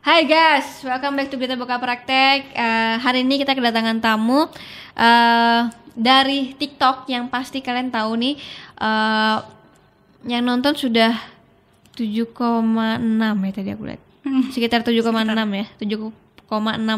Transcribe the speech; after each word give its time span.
Hai 0.00 0.24
guys, 0.24 0.80
welcome 0.82 1.14
back 1.14 1.28
to 1.28 1.36
Berita 1.36 1.54
Buka 1.54 1.76
Praktek. 1.76 2.50
Eh, 2.50 2.96
hari 2.98 3.22
ini 3.22 3.36
kita 3.36 3.52
kedatangan 3.52 3.98
tamu 3.98 4.46
eh, 4.94 5.60
dari 5.92 6.54
TikTok 6.54 7.04
yang 7.06 7.28
pasti 7.28 7.60
kalian 7.60 7.90
tahu 7.90 8.12
nih. 8.16 8.34
eh, 8.78 9.36
yang 10.24 10.42
nonton 10.42 10.74
sudah 10.74 11.14
7,6 11.94 12.34
ya 13.38 13.52
tadi 13.52 13.70
aku 13.70 13.84
lihat. 13.86 14.02
Sekitar 14.50 14.82
7,6 14.82 15.04
ya, 15.52 15.66
7,6 15.78 16.14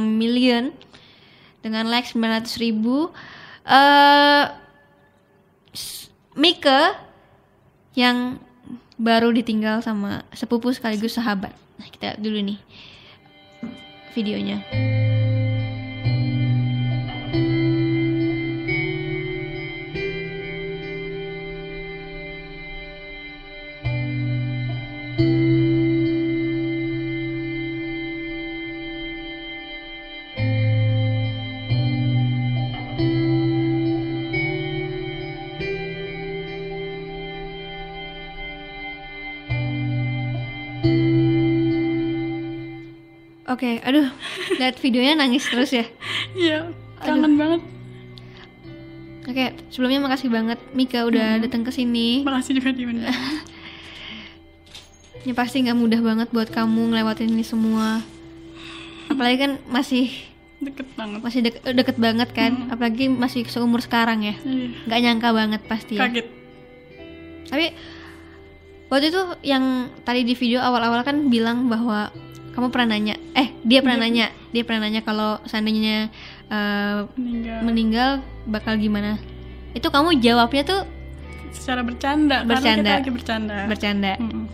million 0.01 0.73
dengan 1.61 1.85
like 1.87 2.07
900 2.07 2.47
ribu. 2.59 3.11
Eh, 3.65 4.45
s- 5.73 6.09
Mika 6.33 6.95
yang 7.93 8.39
baru 8.97 9.33
ditinggal 9.33 9.83
sama 9.83 10.23
sepupu 10.31 10.71
sekaligus 10.71 11.19
sahabat. 11.19 11.51
Nah, 11.77 11.89
kita 11.89 12.17
dulu 12.17 12.39
nih 12.39 12.61
videonya. 14.15 14.90
Oke, 43.61 43.77
aduh, 43.85 44.09
lihat 44.57 44.81
videonya 44.81 45.21
nangis 45.21 45.45
terus 45.45 45.69
ya. 45.69 45.85
Iya, 46.33 46.73
kangen 46.97 47.37
banget. 47.37 47.61
Oke, 49.29 49.53
sebelumnya 49.69 50.01
makasih 50.01 50.33
banget 50.33 50.57
Mika 50.73 51.05
udah 51.05 51.37
datang 51.45 51.61
ke 51.61 51.69
sini. 51.69 52.25
Makasih 52.25 52.57
juga 52.57 52.73
diundang. 52.73 53.13
Ini 55.29 55.37
pasti 55.37 55.61
nggak 55.61 55.77
mudah 55.77 56.01
banget 56.01 56.33
buat 56.33 56.49
kamu 56.49 56.97
ngelewatin 56.97 57.29
ini 57.29 57.45
semua. 57.45 58.01
Apalagi 59.13 59.37
kan 59.37 59.53
masih 59.69 60.09
Deket 60.65 60.89
banget. 60.97 61.21
masih 61.21 61.41
deket, 61.45 61.61
deket 61.77 61.97
banget 62.01 62.33
kan, 62.33 62.73
apalagi 62.73 63.13
masih 63.13 63.45
seumur 63.45 63.85
sekarang 63.85 64.25
ya. 64.25 64.41
Iya, 64.41 64.89
Nggak 64.89 65.01
nyangka 65.05 65.29
banget 65.37 65.61
pasti 65.69 66.01
ya. 66.01 66.09
kaget. 66.09 66.27
Tapi 67.53 67.77
waktu 68.89 69.13
itu 69.13 69.21
yang 69.45 69.93
tadi 70.01 70.25
di 70.25 70.33
video 70.33 70.65
awal-awal 70.65 71.05
kan 71.05 71.29
bilang 71.29 71.69
bahwa 71.69 72.09
kamu 72.51 72.67
pernah 72.69 72.89
nanya, 72.93 73.15
eh 73.33 73.55
dia 73.63 73.79
pernah 73.81 73.99
nanya, 74.01 74.27
dia 74.51 74.63
pernah 74.63 74.87
nanya 74.87 75.01
kalau 75.01 75.39
seandainya 75.45 76.11
eh, 76.47 76.99
Meninggal. 77.15 77.59
meninggal 77.63 78.11
bakal 78.45 78.75
gimana? 78.75 79.17
Itu 79.71 79.89
kamu 79.89 80.19
jawabnya 80.19 80.63
tuh 80.65 80.83
Secara 81.51 81.83
bercanda, 81.83 82.43
Bercanda. 82.43 82.63
karena 82.63 82.79
kita 82.79 82.99
lagi 83.03 83.11
bercanda. 83.13 83.57
bercanda. 83.67 84.13
Mm-mm. 84.19 84.47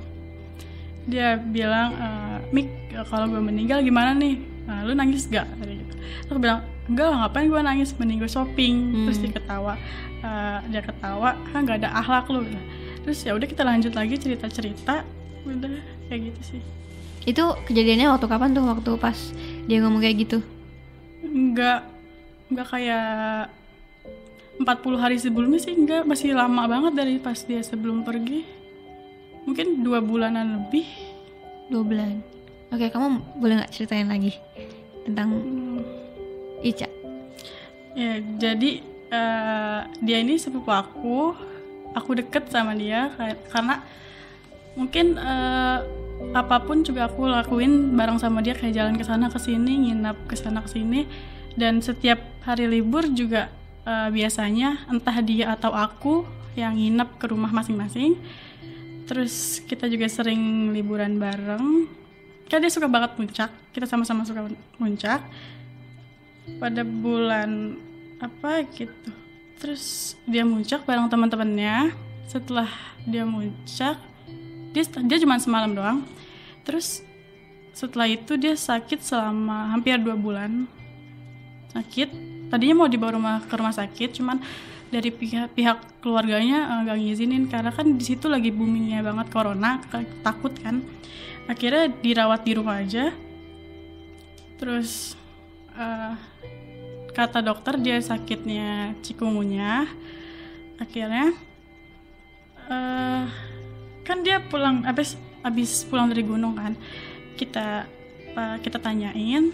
Dia 1.07 1.39
bilang, 1.39 1.93
eh, 1.95 2.37
Mik, 2.51 2.69
kalau 3.07 3.29
gue 3.29 3.39
meninggal 3.39 3.79
gimana 3.81 4.11
nih? 4.13 4.41
Nah, 4.67 4.83
lu 4.83 4.93
nangis 4.93 5.29
gak? 5.29 5.47
Tadi 5.47 5.77
gitu. 5.77 5.95
Aku 6.27 6.41
bilang, 6.41 6.65
enggak 6.89 7.07
lah, 7.07 7.17
ngapain 7.23 7.47
gue 7.47 7.61
nangis? 7.61 7.95
Mending 7.95 8.19
gue 8.19 8.27
shopping. 8.27 8.75
Hmm. 8.91 9.05
Terus 9.07 9.19
dia 9.21 9.31
ketawa. 9.31 9.75
Eh, 10.19 10.59
dia 10.69 10.83
ketawa, 10.83 11.31
kan 11.47 11.63
gak 11.63 11.79
ada 11.81 11.91
akhlak 11.95 12.27
lu. 12.27 12.43
Terus 13.05 13.19
ya 13.23 13.37
udah 13.37 13.47
kita 13.47 13.63
lanjut 13.63 13.93
lagi 13.95 14.19
cerita-cerita. 14.19 15.07
Udah 15.47 15.71
kayak 16.11 16.33
gitu 16.33 16.59
sih. 16.59 16.63
Itu 17.27 17.59
kejadiannya 17.67 18.15
waktu 18.15 18.27
kapan 18.31 18.55
tuh? 18.55 18.65
Waktu 18.65 18.91
pas 18.97 19.19
dia 19.67 19.83
ngomong 19.83 19.99
kayak 19.99 20.17
gitu. 20.23 20.39
Enggak 21.21 21.83
enggak 22.47 22.69
kayak 22.71 23.51
40 24.57 25.03
hari 25.03 25.19
sebelumnya 25.19 25.61
sih 25.61 25.75
enggak 25.75 26.07
masih 26.07 26.33
lama 26.33 26.65
banget 26.65 26.93
dari 26.97 27.19
pas 27.19 27.37
dia 27.37 27.61
sebelum 27.61 28.07
pergi 28.07 28.47
mungkin 29.45 29.83
dua 29.85 30.01
bulanan 30.01 30.65
lebih 30.65 30.87
Dua 31.67 31.83
bulan. 31.83 32.23
Oke, 32.71 32.87
kamu 32.95 33.39
boleh 33.43 33.59
nggak 33.59 33.75
ceritain 33.75 34.07
lagi 34.07 34.39
tentang 35.03 35.35
Hmm, 35.35 35.83
Ica? 36.63 36.87
ya 37.97 38.21
jadi 38.39 38.71
eh, 39.09 39.81
dia 39.99 40.19
ini 40.21 40.37
sepupu 40.37 40.69
aku 40.69 41.33
aku 41.91 42.11
deket 42.13 42.53
sama 42.53 42.77
dia 42.77 43.09
karena 43.51 43.81
mungkin 44.77 45.17
eh, 45.17 45.79
apa 46.33 46.63
pun 46.65 46.83
juga 46.83 47.07
aku 47.07 47.29
lakuin 47.29 47.95
bareng 47.95 48.19
sama 48.19 48.43
dia 48.43 48.57
kayak 48.57 48.75
jalan 48.75 48.95
ke 48.99 49.05
sana 49.07 49.31
ke 49.31 49.39
sini 49.39 49.91
nginap 49.91 50.17
ke 50.27 50.35
sana 50.35 50.65
ke 50.65 50.71
sini. 50.71 51.07
Dan 51.57 51.81
setiap 51.81 52.21
hari 52.45 52.69
libur 52.69 53.09
juga 53.09 53.49
eh, 53.87 54.09
biasanya 54.13 54.89
entah 54.91 55.19
dia 55.25 55.55
atau 55.57 55.73
aku 55.73 56.27
yang 56.57 56.75
nginap 56.75 57.21
ke 57.21 57.29
rumah 57.29 57.53
masing-masing. 57.53 58.17
Terus 59.07 59.63
kita 59.63 59.87
juga 59.87 60.11
sering 60.11 60.75
liburan 60.75 61.21
bareng. 61.21 61.87
Kan 62.51 62.59
dia 62.63 62.73
suka 62.73 62.91
banget 62.91 63.15
puncak 63.15 63.51
kita 63.71 63.87
sama-sama 63.87 64.23
suka 64.27 64.47
puncak 64.79 65.21
pada 66.59 66.83
bulan 66.83 67.77
apa 68.19 68.65
gitu. 68.75 69.11
Terus 69.57 70.15
dia 70.29 70.45
muncak 70.45 70.85
bareng 70.85 71.09
teman-temannya. 71.09 71.95
Setelah 72.27 72.69
dia 73.07 73.23
muncak 73.23 73.97
dia 74.77 74.85
dia 74.85 75.19
cuma 75.25 75.41
semalam 75.41 75.73
doang. 75.73 75.99
Terus 76.69 77.01
setelah 77.73 78.05
itu 78.05 78.37
dia 78.37 78.53
sakit 78.53 79.01
selama 79.01 79.73
hampir 79.73 79.97
dua 79.97 80.13
bulan. 80.13 80.69
Sakit. 81.73 82.13
Tadinya 82.53 82.85
mau 82.85 82.89
dibawa 82.93 83.17
rumah 83.17 83.37
ke 83.43 83.55
rumah 83.57 83.73
sakit 83.73 84.21
cuman 84.21 84.39
dari 84.87 85.11
pihak 85.11 85.51
pihak 85.57 85.99
keluarganya 85.99 86.71
eh, 86.71 86.79
nggak 86.87 86.99
ngizinin 87.03 87.45
karena 87.51 87.75
kan 87.75 87.99
di 87.99 88.05
situ 88.07 88.31
lagi 88.31 88.55
boomingnya 88.55 89.01
banget 89.01 89.33
corona 89.33 89.81
takut 90.21 90.53
kan. 90.61 90.85
Akhirnya 91.49 91.89
dirawat 91.89 92.45
di 92.45 92.53
rumah 92.53 92.85
aja. 92.85 93.11
Terus 94.61 95.17
eh, 95.73 96.15
kata 97.17 97.41
dokter 97.41 97.81
dia 97.81 97.97
sakitnya 97.97 98.93
cikungunya. 99.01 99.89
Akhirnya 100.77 101.33
eh 102.69 103.56
kan 104.07 104.23
dia 104.23 104.39
pulang 104.39 104.87
abis 104.87 105.19
abis 105.43 105.83
pulang 105.83 106.07
dari 106.07 106.23
gunung 106.23 106.55
kan. 106.55 106.79
Kita 107.35 107.85
eh, 108.39 108.57
kita 108.63 108.79
tanyain 108.79 109.51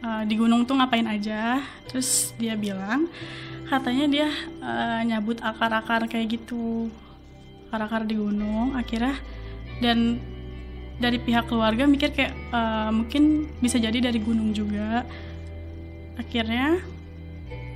eh, 0.00 0.22
di 0.24 0.34
gunung 0.40 0.64
tuh 0.64 0.80
ngapain 0.80 1.04
aja. 1.04 1.60
Terus 1.86 2.32
dia 2.40 2.56
bilang 2.56 3.12
katanya 3.68 4.04
dia 4.08 4.28
eh, 4.64 5.00
nyabut 5.04 5.44
akar-akar 5.44 6.08
kayak 6.08 6.40
gitu. 6.40 6.88
Akar-akar 7.68 8.08
di 8.08 8.16
gunung 8.16 8.72
akhirnya. 8.72 9.20
Dan 9.84 10.22
dari 10.94 11.18
pihak 11.18 11.50
keluarga 11.50 11.84
mikir 11.84 12.16
kayak 12.16 12.32
eh, 12.32 12.90
mungkin 12.90 13.52
bisa 13.60 13.76
jadi 13.76 14.08
dari 14.08 14.18
gunung 14.18 14.56
juga. 14.56 15.04
Akhirnya 16.16 16.80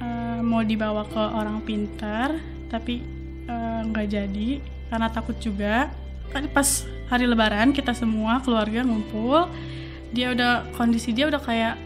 eh, 0.01 0.41
mau 0.41 0.65
dibawa 0.65 1.05
ke 1.05 1.21
orang 1.21 1.61
pintar 1.63 2.41
tapi 2.69 3.21
nggak 3.49 4.09
jadi 4.13 4.61
karena 4.89 5.09
takut 5.13 5.37
juga. 5.41 5.93
Kan 6.29 6.49
pas 6.53 6.85
hari 7.09 7.25
lebaran 7.25 7.73
kita 7.73 7.97
semua 7.97 8.41
keluarga 8.45 8.85
ngumpul 8.85 9.49
dia 10.13 10.33
udah 10.33 10.69
kondisi 10.77 11.13
dia 11.13 11.29
udah 11.29 11.41
kayak 11.41 11.77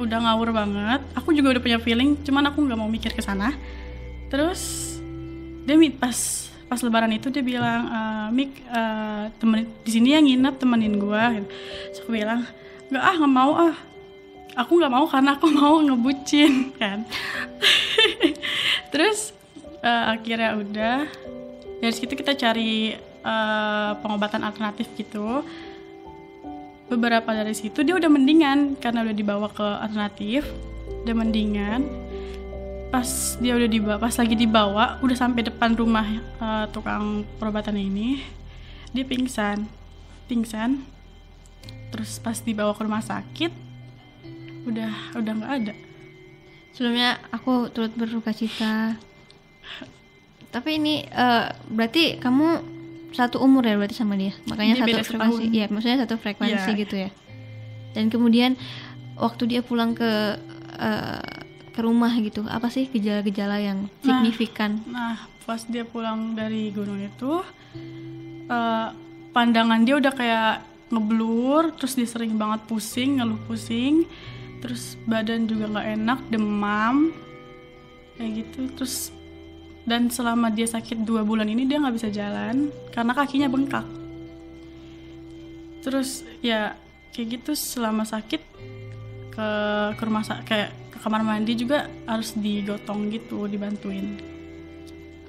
udah 0.00 0.18
ngawur 0.28 0.52
banget. 0.52 1.00
Aku 1.16 1.32
juga 1.36 1.56
udah 1.56 1.62
punya 1.62 1.78
feeling 1.80 2.16
cuman 2.24 2.48
aku 2.48 2.64
nggak 2.64 2.78
mau 2.78 2.88
mikir 2.88 3.12
ke 3.12 3.22
sana. 3.24 3.52
Terus 4.32 4.92
dia 5.68 5.76
pas 5.94 6.48
pas 6.66 6.80
lebaran 6.80 7.12
itu 7.12 7.28
dia 7.28 7.44
bilang 7.44 7.84
"Eh, 7.86 8.28
Mik 8.32 8.50
eh, 8.64 9.24
temen 9.36 9.68
di 9.84 9.90
sini 9.92 10.16
yang 10.16 10.24
nginep 10.24 10.54
temenin 10.56 10.96
gitu. 10.96 11.48
Terus 11.92 11.98
aku 12.00 12.10
bilang 12.16 12.48
nggak 12.88 13.02
ah 13.04 13.14
nggak 13.20 13.32
mau 13.32 13.52
ah. 13.56 13.76
Aku 14.52 14.76
nggak 14.76 14.92
mau 14.92 15.04
karena 15.08 15.36
aku 15.36 15.46
mau 15.60 15.80
ngebucin 15.80 16.76
kan. 16.76 17.04
Terus 18.92 19.32
eh, 19.84 20.04
akhirnya 20.12 20.56
udah 20.60 20.96
dari 21.82 21.90
situ 21.90 22.14
kita 22.14 22.38
cari 22.38 22.94
eh, 22.94 23.92
pengobatan 23.98 24.46
alternatif 24.46 24.86
gitu. 24.94 25.42
Beberapa 26.86 27.34
dari 27.34 27.56
situ 27.58 27.82
dia 27.82 27.98
udah 27.98 28.06
mendingan 28.06 28.78
karena 28.78 29.02
udah 29.02 29.16
dibawa 29.16 29.50
ke 29.50 29.66
alternatif 29.82 30.46
udah 31.02 31.14
mendingan. 31.18 31.82
Pas 32.94 33.34
dia 33.42 33.58
udah 33.58 33.66
dibawa 33.66 33.98
pas 33.98 34.14
lagi 34.14 34.38
dibawa 34.38 35.02
udah 35.02 35.16
sampai 35.18 35.42
depan 35.42 35.74
rumah 35.74 36.06
eh, 36.38 36.64
tukang 36.70 37.26
pengobatan 37.42 37.82
ini 37.82 38.22
dia 38.94 39.02
pingsan 39.02 39.66
pingsan. 40.30 40.86
Terus 41.90 42.22
pas 42.22 42.38
dibawa 42.38 42.78
ke 42.78 42.86
rumah 42.86 43.02
sakit 43.02 43.50
udah 44.70 45.18
udah 45.18 45.32
nggak 45.34 45.52
ada. 45.66 45.74
Sebelumnya 46.72 47.18
aku 47.34 47.68
turut 47.74 47.90
berduka 47.98 48.30
cita. 48.30 48.96
Tapi 50.52 50.76
ini 50.76 51.02
eh, 51.02 51.46
berarti 51.66 52.16
kamu 52.16 52.46
satu 53.12 53.40
umur 53.40 53.60
ya 53.62 53.74
berarti 53.74 53.92
sama 53.94 54.14
dia. 54.14 54.32
Makanya 54.44 54.78
Dia 54.78 55.00
satu 55.00 55.08
frekuensi. 55.10 55.44
Iya, 55.50 55.66
maksudnya 55.68 55.98
satu 56.00 56.14
frekuensi 56.16 56.70
Iya. 56.70 56.78
gitu 56.78 56.96
ya. 56.98 57.10
dan 57.92 58.08
kemudian 58.08 58.56
waktu 59.16 59.44
dia 59.46 59.60
pulang 59.60 59.92
ke 59.92 60.40
eh, 60.78 61.20
ke 61.68 61.80
rumah 61.80 62.08
gitu 62.16 62.40
apa 62.46 62.68
sih 62.68 62.88
gejala-gejala 62.88 63.60
yang 63.60 63.84
signifikan 64.00 64.80
Nah, 64.86 65.16
pas 65.44 65.60
dia 65.62 65.84
pulang 65.84 66.32
dari 66.32 66.68
gunung 66.68 66.96
itu, 66.98 67.44
eh, 68.46 68.88
pandangan 69.30 69.80
dia 69.82 69.96
udah 69.96 70.12
kayak 70.12 70.52
ngeblur, 70.88 71.76
terus 71.76 71.92
dia 71.92 72.04
sering 72.04 72.36
banget 72.36 72.64
pusing, 72.64 73.20
ngeluh 73.20 73.40
pusing, 73.44 74.04
terus 74.60 74.96
badan 75.04 75.44
juga 75.44 75.68
nggak 75.68 75.88
enak, 75.94 76.20
demam, 76.28 77.12
kayak 78.14 78.40
gitu. 78.40 78.60
Terus 78.72 79.08
dan 79.82 80.06
selama 80.08 80.48
dia 80.48 80.66
sakit 80.66 81.02
dua 81.02 81.26
bulan 81.26 81.50
ini 81.50 81.66
dia 81.66 81.82
nggak 81.82 81.96
bisa 81.98 82.08
jalan 82.08 82.70
karena 82.94 83.12
kakinya 83.12 83.48
bengkak. 83.50 83.86
Terus 85.82 86.22
ya 86.38 86.78
kayak 87.10 87.28
gitu 87.40 87.52
selama 87.58 88.06
sakit 88.06 88.40
ke 89.32 89.48
ke 89.98 90.02
rumah 90.04 90.22
kayak 90.46 90.70
ke 90.92 90.98
kamar 91.00 91.24
mandi 91.24 91.56
juga 91.56 91.88
harus 92.06 92.36
digotong 92.36 93.08
gitu, 93.10 93.48
dibantuin. 93.48 94.20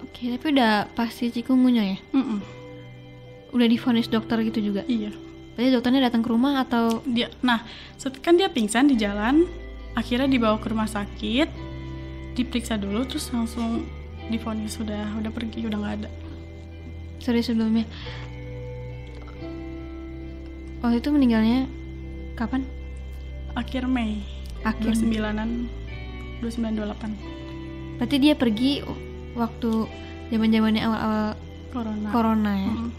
oke 0.03 0.19
tapi 0.35 0.45
udah 0.51 0.91
pasti 0.93 1.31
cikungunya 1.31 1.95
ya 1.95 1.97
Mm-mm. 2.11 2.39
udah 3.55 3.67
divonis 3.71 4.11
dokter 4.11 4.43
gitu 4.43 4.59
juga 4.59 4.83
Iya. 4.83 5.15
berarti 5.55 5.69
dokternya 5.71 6.11
datang 6.11 6.19
ke 6.21 6.29
rumah 6.29 6.59
atau 6.67 6.99
Dia 7.07 7.31
nah, 7.39 7.63
kan 8.19 8.35
dia 8.35 8.51
pingsan 8.51 8.91
di 8.91 8.99
jalan, 8.99 9.47
akhirnya 9.95 10.27
dibawa 10.27 10.59
ke 10.59 10.67
rumah 10.67 10.91
sakit, 10.91 11.47
diperiksa 12.35 12.75
dulu 12.75 13.07
terus 13.07 13.31
langsung 13.31 13.87
divonis 14.31 14.75
sudah 14.77 15.17
udah 15.19 15.31
pergi, 15.31 15.67
udah 15.67 15.77
nggak 15.79 15.95
ada. 16.03 16.09
sorry 17.23 17.39
sebelumnya. 17.39 17.87
Waktu 20.83 20.99
itu 20.99 21.09
meninggalnya 21.15 21.71
kapan? 22.35 22.67
Akhir 23.55 23.87
Mei. 23.87 24.19
Akhir 24.63 24.95
29-an 24.95 25.67
2928 26.43 27.33
berarti 27.97 28.19
dia 28.19 28.35
pergi 28.35 28.83
waktu 29.31 29.87
zaman 30.27 30.49
zamannya 30.51 30.81
awal-awal 30.83 31.29
corona. 31.71 32.09
corona 32.11 32.51
ya? 32.51 32.73
Mm-mm. 32.73 32.91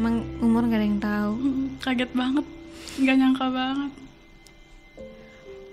emang 0.00 0.14
umur 0.38 0.70
gak 0.70 0.78
ada 0.78 0.86
yang 0.86 1.02
tahu. 1.02 1.34
Kaget 1.82 2.10
banget, 2.14 2.46
nggak 3.02 3.16
nyangka 3.18 3.46
banget. 3.50 3.92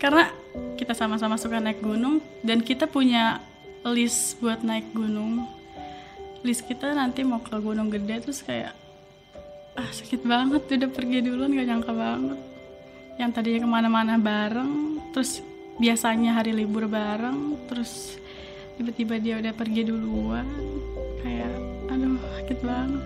Karena 0.01 0.25
kita 0.77 0.94
sama-sama 0.94 1.36
suka 1.36 1.57
naik 1.57 1.81
gunung 1.81 2.21
dan 2.45 2.62
kita 2.62 2.86
punya 2.88 3.42
list 3.83 4.39
buat 4.39 4.62
naik 4.62 4.94
gunung. 4.94 5.48
List 6.45 6.63
kita 6.69 6.94
nanti 6.94 7.25
mau 7.25 7.42
ke 7.42 7.57
Gunung 7.57 7.89
Gede 7.89 8.24
terus 8.24 8.45
kayak 8.45 8.71
ah 9.77 9.89
sakit 9.94 10.25
banget 10.25 10.65
udah 10.69 10.89
pergi 10.89 11.21
duluan 11.21 11.54
nggak 11.54 11.68
nyangka 11.68 11.94
banget. 11.94 12.39
Yang 13.18 13.31
tadinya 13.33 13.59
ke 13.65 13.69
mana-mana 13.69 14.13
bareng, 14.21 14.74
terus 15.13 15.42
biasanya 15.81 16.38
hari 16.38 16.54
libur 16.54 16.86
bareng, 16.86 17.57
terus 17.65 18.18
tiba-tiba 18.77 19.18
dia 19.18 19.36
udah 19.42 19.53
pergi 19.57 19.81
duluan. 19.89 20.45
Kayak 21.25 21.53
aduh 21.89 22.15
sakit 22.15 22.60
banget. 22.62 23.03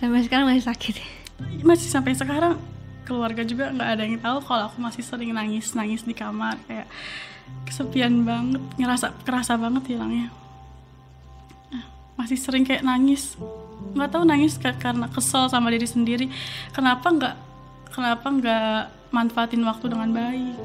sampai 0.00 0.24
sekarang 0.24 0.46
masih 0.48 0.64
sakit 0.64 1.23
masih 1.64 1.88
sampai 1.90 2.14
sekarang 2.14 2.60
keluarga 3.04 3.44
juga 3.44 3.68
nggak 3.68 3.90
ada 3.94 4.02
yang 4.02 4.18
tahu 4.20 4.38
kalau 4.44 4.68
aku 4.72 4.80
masih 4.80 5.04
sering 5.04 5.36
nangis 5.36 5.76
nangis 5.76 6.02
di 6.02 6.16
kamar 6.16 6.56
kayak 6.64 6.88
kesepian 7.68 8.24
banget 8.24 8.62
ngerasa 8.80 9.12
kerasa 9.24 9.60
banget 9.60 9.92
hilangnya. 9.92 10.32
Ah, 11.68 11.84
masih 12.16 12.40
sering 12.40 12.64
kayak 12.64 12.84
nangis. 12.84 13.36
Nggak 13.92 14.10
tahu 14.16 14.24
nangis 14.24 14.56
kayak 14.56 14.80
karena 14.80 15.06
kesel 15.12 15.52
sama 15.52 15.68
diri 15.68 15.84
sendiri. 15.84 16.26
Kenapa 16.72 17.12
nggak 17.12 17.36
kenapa 17.92 18.26
nggak 18.32 18.78
manfaatin 19.12 19.62
waktu 19.68 19.86
dengan 19.92 20.10
baik? 20.10 20.56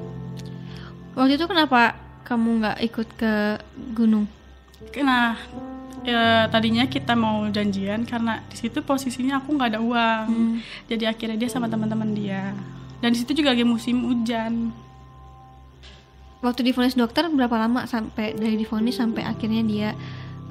Waktu 1.20 1.36
itu 1.36 1.46
kenapa 1.52 2.00
kamu 2.24 2.64
nggak 2.64 2.78
ikut 2.88 3.08
ke 3.20 3.34
gunung? 3.92 4.26
Nah 5.04 5.36
ya, 6.04 6.48
tadinya 6.48 6.86
kita 6.86 7.14
mau 7.14 7.48
janjian 7.50 8.04
karena 8.04 8.44
di 8.48 8.56
situ 8.56 8.80
posisinya 8.82 9.40
aku 9.40 9.56
nggak 9.56 9.70
ada 9.76 9.80
uang. 9.82 10.26
Hmm. 10.28 10.56
jadi 10.88 11.12
akhirnya 11.12 11.38
dia 11.40 11.50
sama 11.50 11.68
teman-teman 11.68 12.12
dia. 12.14 12.54
Dan 13.00 13.16
di 13.16 13.20
situ 13.24 13.32
juga 13.32 13.56
lagi 13.56 13.64
musim 13.64 14.04
hujan. 14.04 14.76
Waktu 16.40 16.64
divonis 16.64 16.96
dokter 16.96 17.28
berapa 17.28 17.52
lama 17.60 17.84
sampai 17.84 18.32
dari 18.32 18.56
divonis 18.56 18.96
sampai 18.96 19.28
akhirnya 19.28 19.64
dia 19.64 19.90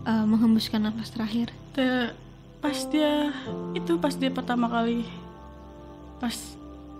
eh, 0.04 0.24
menghembuskan 0.28 0.84
nafas 0.84 1.12
terakhir? 1.12 1.48
Te- 1.72 2.12
pas 2.58 2.74
dia 2.90 3.30
itu 3.70 3.94
pas 4.02 4.10
dia 4.10 4.34
pertama 4.34 4.66
kali 4.66 5.06
pas 6.18 6.34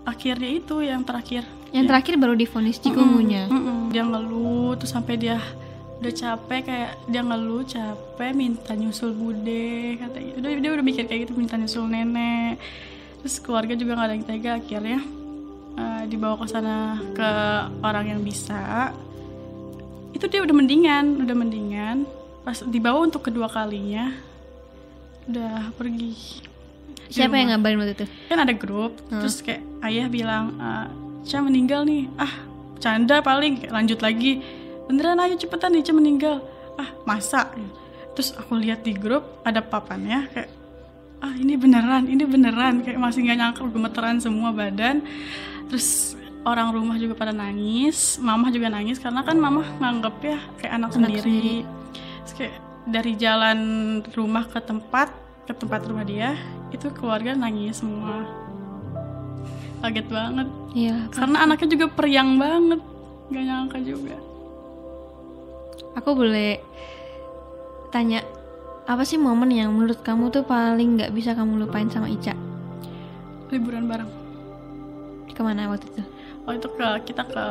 akhirnya 0.07 0.47
itu 0.55 0.79
yang 0.79 1.03
terakhir. 1.03 1.43
Yang 1.75 1.85
terakhir 1.91 2.13
baru 2.17 2.33
divonis 2.33 2.79
cikungunya 2.81 3.45
Mm-mm. 3.45 3.93
dia 3.93 4.01
ngeluh 4.01 4.73
terus 4.79 4.89
sampai 4.89 5.19
dia 5.21 5.37
udah 5.99 6.13
capek 6.15 6.61
kayak 6.63 6.91
dia 7.11 7.21
ngeluh 7.21 7.63
capek 7.67 8.31
minta 8.31 8.71
nyusul 8.71 9.11
bude 9.11 9.99
kata 9.99 10.17
gitu. 10.19 10.37
Udah 10.39 10.49
dia 10.55 10.71
udah 10.71 10.85
mikir 10.85 11.03
kayak 11.11 11.27
gitu 11.27 11.35
minta 11.35 11.59
nyusul 11.59 11.91
nenek. 11.91 12.55
Terus 13.19 13.35
keluarga 13.43 13.75
juga 13.75 13.99
nggak 13.99 14.07
ada 14.07 14.15
yang 14.15 14.27
tega 14.27 14.51
akhirnya 14.55 14.99
eh, 15.75 16.03
dibawa 16.07 16.39
ke 16.39 16.45
sana 16.47 17.03
ke 17.11 17.29
orang 17.83 18.15
yang 18.15 18.21
bisa. 18.23 18.95
Itu 20.15 20.31
dia 20.31 20.39
udah 20.39 20.55
mendingan 20.55 21.27
udah 21.27 21.35
mendingan. 21.35 22.07
Pas 22.47 22.63
dibawa 22.63 23.03
untuk 23.03 23.27
kedua 23.27 23.51
kalinya 23.51 24.15
udah 25.27 25.75
pergi. 25.75 26.47
Siapa 27.11 27.35
yang 27.35 27.51
ngabarin 27.51 27.81
waktu 27.83 27.93
itu? 27.99 28.05
Kan 28.31 28.39
ada 28.39 28.55
grup. 28.55 28.95
Terus 29.11 29.43
kayak 29.43 29.67
ayah 29.83 30.07
bilang 30.07 30.55
eh, 30.55 30.87
Ca 31.27 31.43
meninggal 31.43 31.83
nih. 31.83 32.07
Ah 32.15 32.47
canda 32.79 33.19
paling 33.19 33.67
lanjut 33.67 33.99
lagi 33.99 34.39
beneran 34.89 35.21
ayo 35.21 35.37
cepetan 35.37 35.77
nih 35.77 35.85
Ca 35.85 35.93
meninggal. 35.93 36.41
Ah 36.81 36.89
masa? 37.05 37.53
Terus 38.17 38.33
aku 38.33 38.57
lihat 38.57 38.81
di 38.81 38.97
grup 38.97 39.45
ada 39.45 39.61
papannya 39.61 40.25
kayak 40.33 40.49
ah 41.21 41.33
ini 41.37 41.53
beneran 41.53 42.09
ini 42.09 42.25
beneran. 42.25 42.81
Kayak 42.81 42.97
masih 42.97 43.29
nggak 43.29 43.37
nyangka 43.37 43.61
gemeteran 43.69 44.17
semua 44.17 44.49
badan. 44.49 45.05
Terus 45.69 46.17
orang 46.41 46.73
rumah 46.73 46.97
juga 46.97 47.13
pada 47.13 47.29
nangis 47.29 48.17
mama 48.17 48.49
juga 48.49 48.73
nangis 48.73 48.97
karena 48.97 49.21
kan 49.21 49.37
mama 49.37 49.61
nganggep 49.77 50.15
ya 50.25 50.39
kayak 50.57 50.73
anak, 50.73 50.89
Anak 50.89 51.21
sendiri. 51.21 51.61
Terus 52.25 52.33
kayak 52.33 52.55
dari 52.89 53.13
jalan 53.13 53.59
rumah 54.17 54.49
ke 54.49 54.57
tempat 54.57 55.13
ke 55.45 55.53
tempat 55.53 55.85
rumah 55.85 56.01
dia 56.01 56.33
itu 56.73 56.89
keluarga 56.97 57.37
nangis 57.37 57.77
semua. 57.77 58.25
Kaget 59.85 60.07
banget. 60.09 60.47
Iya 60.73 60.97
karena 61.13 61.45
anaknya 61.45 61.67
juga 61.77 61.87
periang 61.93 62.41
banget 62.41 62.81
gak 63.29 63.45
nyangka 63.45 63.77
juga 63.85 64.17
aku 65.97 66.09
boleh 66.13 66.61
tanya 67.89 68.21
apa 68.89 69.05
sih 69.05 69.21
momen 69.21 69.53
yang 69.53 69.69
menurut 69.69 70.01
kamu 70.01 70.33
tuh 70.33 70.45
paling 70.45 70.97
nggak 70.97 71.13
bisa 71.13 71.37
kamu 71.37 71.61
lupain 71.65 71.89
sama 71.89 72.09
Ica? 72.09 72.33
Liburan 73.53 73.85
bareng. 73.85 74.09
Ke 75.29 75.41
mana 75.45 75.69
waktu 75.69 75.85
itu? 75.93 76.03
Waktu 76.45 76.57
itu 76.57 76.69
ke 76.73 76.87
kita 77.13 77.23
ke 77.29 77.45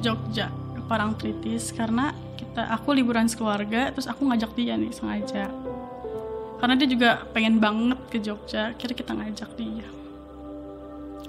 Jogja 0.00 0.48
ke 0.48 0.80
Parangtritis 0.88 1.72
karena 1.76 2.16
kita 2.40 2.64
aku 2.72 2.96
liburan 2.96 3.28
sekeluarga 3.28 3.92
terus 3.92 4.08
aku 4.08 4.24
ngajak 4.28 4.56
dia 4.56 4.80
nih 4.80 4.92
sengaja. 4.92 5.52
Karena 6.58 6.74
dia 6.74 6.88
juga 6.90 7.10
pengen 7.30 7.60
banget 7.60 8.00
ke 8.08 8.18
Jogja 8.18 8.72
kira 8.74 8.96
kita 8.96 9.12
ngajak 9.12 9.50
dia. 9.60 9.86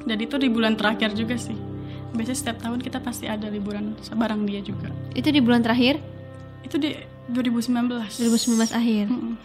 Dan 0.08 0.16
itu 0.16 0.40
di 0.40 0.48
bulan 0.48 0.80
terakhir 0.80 1.12
juga 1.12 1.36
sih 1.36 1.69
biasanya 2.14 2.40
setiap 2.40 2.58
tahun 2.62 2.80
kita 2.82 3.00
pasti 3.04 3.26
ada 3.30 3.48
liburan 3.50 3.94
bareng 3.96 4.46
dia 4.50 4.62
juga. 4.64 4.90
Itu 5.14 5.30
di 5.30 5.42
bulan 5.42 5.62
terakhir? 5.62 6.02
Itu 6.66 6.82
di 6.82 6.98
2019 7.30 7.90
2019 8.20 8.74
akhir. 8.74 9.06
Mm-mm. 9.10 9.36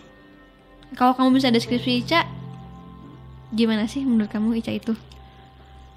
kalau 0.96 1.12
kamu 1.12 1.36
bisa 1.36 1.50
deskripsi 1.52 2.06
Ica 2.06 2.24
gimana 3.52 3.84
sih 3.84 4.02
menurut 4.02 4.30
kamu 4.32 4.58
Ica 4.58 4.72
itu? 4.72 4.96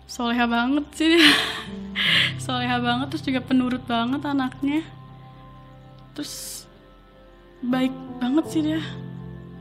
Soleha 0.08 0.48
banget 0.48 0.86
sih. 0.96 1.08
Dia 1.16 1.20
soleha 2.44 2.80
banget 2.80 3.08
terus 3.12 3.24
juga 3.28 3.44
penurut 3.44 3.84
banget 3.84 4.24
anaknya. 4.24 4.84
Terus 6.16 6.64
baik 7.64 7.92
banget 8.20 8.46
sih 8.52 8.62
dia. 8.64 8.82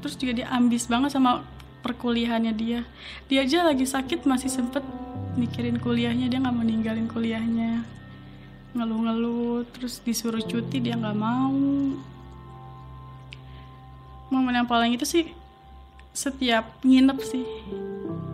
Terus 0.04 0.14
juga 0.14 0.32
dia 0.38 0.46
ambis 0.54 0.86
banget 0.86 1.10
sama 1.14 1.42
perkuliahannya 1.82 2.52
dia. 2.54 2.80
Dia 3.26 3.42
aja 3.42 3.66
lagi 3.66 3.86
sakit 3.86 4.22
masih 4.22 4.50
sempet 4.50 4.82
mikirin 5.36 5.76
kuliahnya 5.76 6.32
dia 6.32 6.40
nggak 6.40 6.56
mau 6.56 6.64
ninggalin 6.64 7.06
kuliahnya. 7.06 7.84
Ngeluh-ngeluh 8.72 9.68
terus 9.72 10.00
disuruh 10.00 10.40
cuti 10.40 10.80
dia 10.80 10.96
nggak 10.96 11.16
mau. 11.16 11.54
Momen 14.32 14.58
yang 14.58 14.66
paling 14.66 14.96
itu 14.96 15.06
sih 15.06 15.30
setiap 16.16 16.80
nginep 16.82 17.18
sih. 17.20 17.44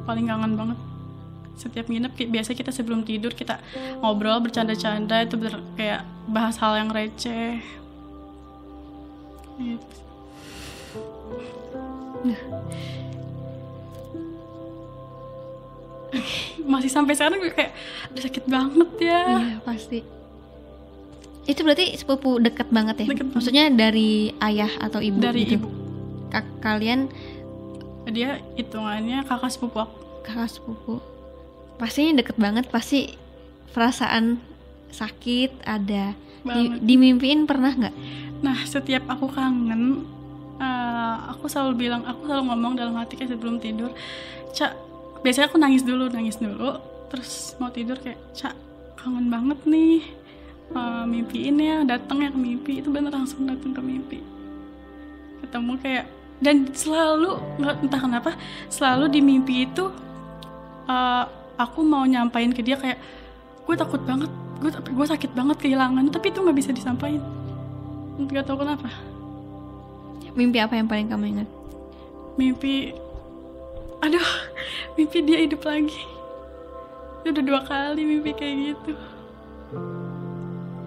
Paling 0.06 0.30
kangen 0.30 0.54
banget. 0.54 0.78
Setiap 1.58 1.90
nginep 1.90 2.14
biasa 2.30 2.54
kita 2.56 2.70
sebelum 2.70 3.04
tidur 3.04 3.34
kita 3.34 3.58
ngobrol 4.00 4.40
bercanda-canda 4.40 5.26
itu 5.26 5.34
bener 5.36 5.60
kayak 5.74 6.02
bahas 6.30 6.56
hal 6.62 6.78
yang 6.78 6.90
receh. 6.90 7.58
Gitu. 9.58 9.96
masih 16.72 16.90
sampai 16.90 17.16
sekarang 17.16 17.40
gue 17.40 17.50
kayak 17.50 17.72
udah 18.12 18.22
sakit 18.22 18.44
banget 18.46 18.90
ya 19.00 19.20
Iya 19.26 19.56
pasti. 19.62 20.00
Itu 21.42 21.66
berarti 21.66 21.98
sepupu 21.98 22.38
deket 22.38 22.70
banget 22.70 23.02
ya? 23.02 23.06
Deket 23.10 23.26
banget. 23.26 23.36
Maksudnya 23.40 23.64
dari 23.68 24.30
ayah 24.38 24.70
atau 24.78 25.02
ibu 25.02 25.18
dari 25.18 25.42
gitu? 25.42 25.58
ibu 25.58 25.68
Kak- 26.30 26.60
kalian 26.60 27.10
dia 28.08 28.38
hitungannya 28.54 29.22
kakak 29.22 29.50
sepupu 29.50 29.82
aku 29.82 29.96
kakak 30.22 30.50
sepupu. 30.50 31.02
Pastinya 31.76 32.22
deket 32.22 32.38
banget, 32.38 32.70
pasti 32.70 33.18
perasaan 33.70 34.38
sakit 34.88 35.66
ada. 35.66 36.14
Di, 36.14 36.46
banget 36.46 36.78
dimimpiin 36.82 37.46
pernah 37.46 37.70
nggak? 37.70 37.94
nah 38.42 38.58
setiap 38.66 39.06
aku 39.06 39.30
kangen 39.30 40.02
eh, 40.58 41.16
aku 41.30 41.46
selalu 41.46 41.86
bilang 41.86 42.02
aku 42.02 42.26
selalu 42.26 42.50
ngomong 42.50 42.74
dalam 42.74 42.98
hati 42.98 43.14
kayak 43.14 43.38
sebelum 43.38 43.62
tidur 43.62 43.94
cak 44.50 44.74
biasanya 45.22 45.46
aku 45.48 45.58
nangis 45.58 45.82
dulu 45.86 46.10
nangis 46.10 46.36
dulu. 46.38 46.78
Terus 47.08 47.56
mau 47.58 47.70
tidur 47.72 47.98
kayak 47.98 48.20
cak 48.34 48.54
kangen 48.98 49.30
banget 49.32 49.58
nih. 49.66 50.02
Eh, 50.72 51.04
mimpiin 51.04 51.56
ya 51.58 51.76
datang 51.86 52.22
ya 52.22 52.30
ke 52.30 52.38
mimpi. 52.38 52.72
Itu 52.84 52.92
bener 52.92 53.14
langsung 53.14 53.46
datang 53.46 53.72
ke 53.72 53.82
mimpi. 53.82 54.18
Ketemu 55.42 55.72
kayak 55.80 56.06
dan 56.42 56.66
selalu 56.74 57.38
nggak 57.62 57.76
entah 57.86 58.00
kenapa 58.02 58.30
selalu 58.66 59.06
di 59.08 59.20
mimpi 59.22 59.66
itu 59.66 59.90
eh, 60.90 61.24
aku 61.56 61.80
mau 61.86 62.02
nyampain 62.02 62.50
ke 62.50 62.60
dia 62.64 62.76
kayak 62.76 62.98
gue 63.62 63.74
takut 63.78 64.02
banget 64.02 64.30
gue 64.58 64.70
gue 64.70 65.06
sakit 65.06 65.30
banget 65.32 65.56
kehilangan. 65.62 66.08
Tapi 66.10 66.30
itu 66.30 66.38
nggak 66.42 66.56
bisa 66.56 66.70
disampaikan. 66.74 67.24
Nggak 68.18 68.44
tahu 68.48 68.62
kenapa. 68.64 68.88
Mimpi 70.32 70.58
apa 70.64 70.80
yang 70.80 70.88
paling 70.88 71.12
kamu 71.12 71.26
ingat? 71.36 71.48
mimpi 72.36 72.96
aduh 74.02 74.28
mimpi 74.98 75.22
dia 75.22 75.38
hidup 75.46 75.62
lagi 75.62 76.02
udah 77.22 77.42
dua 77.42 77.60
kali 77.62 78.02
mimpi 78.02 78.34
kayak 78.34 78.56
gitu 78.74 78.92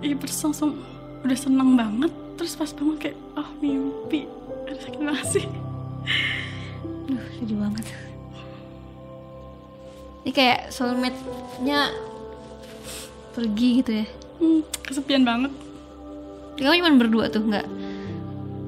Iya 0.03 0.13
terus 0.21 0.37
langsung 0.43 0.77
udah 1.25 1.37
seneng 1.39 1.73
banget 1.79 2.11
terus 2.35 2.53
pas 2.53 2.69
bangun 2.75 2.99
kayak 2.99 3.17
oh 3.39 3.49
mimpi 3.63 4.27
aduh 4.67 4.81
sakit 4.83 5.01
banget 5.01 5.27
sih 5.31 5.45
Duh, 7.05 7.21
sedih 7.37 7.61
banget. 7.61 7.85
Ini 10.25 10.31
kayak 10.33 10.73
soulmate-nya 10.73 11.93
pergi 13.37 13.69
gitu 13.81 13.91
ya. 14.01 14.05
hmm, 14.41 14.61
kesepian 14.81 15.21
banget 15.21 15.53
Kamu 16.57 16.81
cuma 16.81 16.97
berdua 16.97 17.25
tuh, 17.29 17.45
nggak? 17.45 17.67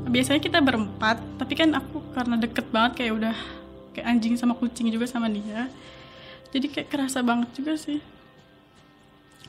biasanya 0.08 0.40
kita 0.40 0.64
berempat 0.64 1.20
tapi 1.36 1.54
kan 1.54 1.76
aku 1.76 2.00
karena 2.16 2.40
deket 2.40 2.66
banget 2.72 3.04
kayak 3.04 3.14
udah 3.20 3.36
kayak 3.98 4.14
anjing 4.14 4.38
sama 4.38 4.54
kucing 4.54 4.94
juga 4.94 5.10
sama 5.10 5.26
dia. 5.26 5.66
Jadi 6.54 6.70
kayak 6.70 6.88
kerasa 6.94 7.26
banget 7.26 7.50
juga 7.58 7.74
sih. 7.74 7.98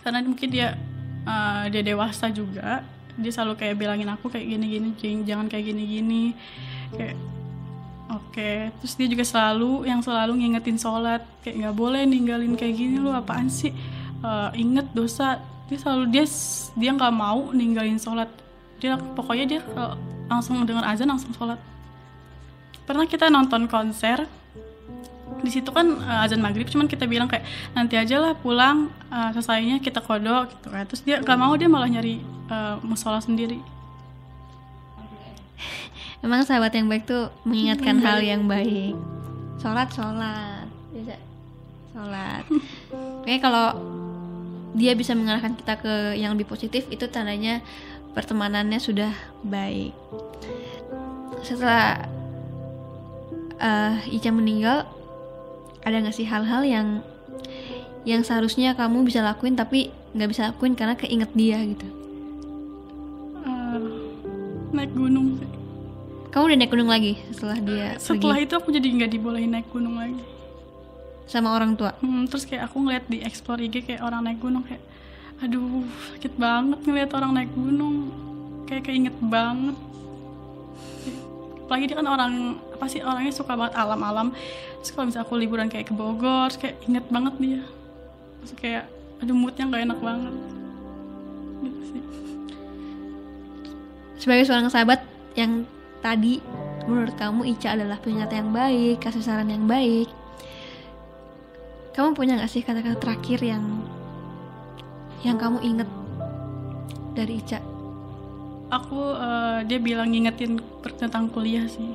Karena 0.01 0.25
mungkin 0.25 0.49
dia 0.49 0.73
uh, 1.29 1.69
dia 1.69 1.85
dewasa 1.85 2.33
juga. 2.33 2.81
Dia 3.21 3.29
selalu 3.29 3.61
kayak 3.61 3.77
bilangin 3.77 4.09
aku 4.09 4.33
kayak 4.33 4.49
gini 4.49 4.67
gini 4.73 4.89
Jing, 4.97 5.29
jangan 5.29 5.53
kayak 5.53 5.69
gini 5.69 5.85
gini 5.85 6.25
kayak 6.97 7.21
oke. 8.09 8.51
Terus 8.81 8.95
dia 8.97 9.09
juga 9.13 9.25
selalu 9.29 9.85
yang 9.85 10.01
selalu 10.01 10.33
ngingetin 10.41 10.81
sholat. 10.81 11.21
Kayak 11.45 11.69
nggak 11.69 11.77
boleh 11.77 12.03
ninggalin 12.09 12.57
kayak 12.57 12.73
gini 12.73 12.97
lu 12.97 13.13
apaan 13.13 13.53
sih? 13.53 13.77
Uh, 14.25 14.49
inget 14.57 14.89
dosa. 14.97 15.45
Dia 15.69 15.77
selalu 15.77 16.09
dia 16.09 16.25
dia 16.73 16.91
nggak 16.97 17.13
mau 17.13 17.53
ninggalin 17.53 18.01
sholat. 18.01 18.33
Dia 18.81 18.97
pokoknya 18.97 19.45
dia 19.45 19.61
langsung 20.33 20.65
dengar 20.65 20.89
azan 20.89 21.13
langsung 21.13 21.37
sholat 21.37 21.61
pernah 22.89 23.05
kita 23.05 23.29
nonton 23.29 23.69
konser 23.69 24.25
di 25.45 25.51
situ 25.53 25.69
kan 25.71 25.87
uh, 26.01 26.25
azan 26.25 26.41
maghrib 26.41 26.67
cuman 26.67 26.89
kita 26.89 27.05
bilang 27.05 27.29
kayak 27.29 27.45
nanti 27.77 27.95
aja 27.95 28.19
lah 28.19 28.33
pulang 28.35 28.89
uh, 29.13 29.31
selesainya 29.37 29.79
kita 29.79 30.01
kodok 30.01 30.51
gitu 30.57 30.73
kan 30.73 30.89
terus 30.89 31.05
dia 31.05 31.21
gak 31.21 31.39
mau 31.39 31.53
dia 31.55 31.69
malah 31.71 31.87
nyari 31.87 32.25
uh, 32.49 32.81
musola 32.83 33.21
sendiri 33.23 33.61
Emang 36.25 36.43
sahabat 36.43 36.75
yang 36.75 36.91
baik 36.91 37.07
tuh 37.07 37.31
mengingatkan 37.47 38.03
hal 38.03 38.19
yang 38.19 38.51
baik. 38.51 38.95
Sholat, 39.63 39.87
sholat. 39.95 40.67
Bisa. 40.91 41.15
Sholat. 41.95 42.43
Kayaknya 43.23 43.43
kalau 43.43 43.69
dia 44.75 44.93
bisa 44.99 45.15
mengarahkan 45.15 45.55
kita 45.55 45.79
ke 45.79 45.95
yang 46.19 46.35
lebih 46.35 46.51
positif, 46.51 46.87
itu 46.91 47.07
tandanya 47.07 47.63
pertemanannya 48.19 48.83
sudah 48.83 49.15
baik. 49.47 49.95
Setelah 51.47 52.18
eh, 53.59 54.15
Ica 54.15 54.31
meninggal, 54.31 54.87
ada 55.83 55.97
nggak 56.03 56.17
sih 56.17 56.27
hal-hal 56.27 56.63
yang 56.67 56.89
yang 58.07 58.25
seharusnya 58.25 58.73
kamu 58.73 59.05
bisa 59.05 59.21
lakuin 59.21 59.59
tapi 59.59 59.93
nggak 60.17 60.29
bisa 60.31 60.43
lakuin 60.49 60.73
karena 60.73 60.97
keinget 60.97 61.31
dia 61.37 61.61
gitu. 61.61 61.87
Uh, 63.45 64.09
naik 64.73 64.95
gunung 64.97 65.37
sih. 65.37 65.51
Kamu 66.33 66.43
udah 66.49 66.59
naik 66.61 66.73
gunung 66.73 66.91
lagi 66.91 67.21
setelah 67.33 67.59
dia 67.61 67.89
setelah 68.01 68.41
pergi 68.41 68.47
itu 68.49 68.55
aku 68.57 68.69
jadi 68.73 68.89
nggak 68.89 69.11
dibolehin 69.13 69.51
naik 69.53 69.69
gunung 69.69 70.01
lagi 70.01 70.23
sama 71.29 71.53
orang 71.53 71.77
tua. 71.77 71.93
Hmm, 72.01 72.25
terus 72.25 72.49
kayak 72.49 72.73
aku 72.73 72.81
ngeliat 72.81 73.05
di 73.05 73.21
explore 73.21 73.61
IG 73.61 73.85
kayak 73.85 74.01
orang 74.01 74.25
naik 74.25 74.41
gunung 74.41 74.65
kayak 74.65 74.81
aduh 75.39 75.87
sakit 76.19 76.35
banget 76.35 76.79
ngeliat 76.83 77.11
orang 77.15 77.31
naik 77.39 77.53
gunung 77.55 78.11
kayak 78.67 78.91
keinget 78.91 79.15
banget 79.23 79.77
apalagi 81.63 81.85
dia 81.93 81.97
kan 82.01 82.09
orang 82.11 82.35
apa 82.79 82.87
sih? 82.87 83.03
Orangnya 83.03 83.35
suka 83.35 83.59
banget 83.59 83.75
alam-alam. 83.75 84.31
Terus 84.79 84.95
kalau 84.95 85.11
misalnya 85.11 85.27
aku 85.27 85.35
liburan 85.35 85.67
kayak 85.67 85.91
ke 85.91 85.95
Bogor 85.99 86.55
kayak 86.55 86.79
inget 86.87 87.03
banget 87.11 87.35
dia. 87.43 87.63
Terus 88.39 88.53
kayak 88.55 88.85
aduh 89.19 89.35
moodnya 89.35 89.67
nggak 89.67 89.83
enak 89.91 89.99
banget. 89.99 90.35
Gitu 91.59 91.81
sih. 91.91 92.03
Sebagai 94.23 94.45
seorang 94.47 94.71
sahabat 94.71 95.03
yang 95.35 95.67
tadi 95.99 96.39
menurut 96.87 97.19
kamu 97.19 97.51
Ica 97.59 97.75
adalah 97.75 97.99
pengingat 97.99 98.31
yang 98.31 98.55
baik, 98.55 99.03
kasih 99.03 99.27
saran 99.27 99.51
yang 99.51 99.67
baik. 99.67 100.07
Kamu 101.99 102.15
punya 102.15 102.39
gak 102.39 102.55
sih 102.55 102.63
kata-kata 102.63 102.95
terakhir 102.95 103.43
yang 103.43 103.83
yang 105.27 105.35
kamu 105.35 105.59
inget 105.67 105.91
dari 107.19 107.43
Ica? 107.43 107.59
aku 108.69 109.01
eh, 109.17 109.59
dia 109.65 109.79
bilang 109.81 110.13
ngingetin 110.13 110.61
tentang 111.01 111.33
kuliah 111.33 111.65
sih 111.69 111.89